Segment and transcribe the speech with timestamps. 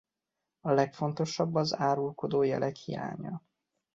[0.59, 3.41] A legfontosabb az árulkodó jelek hiánya.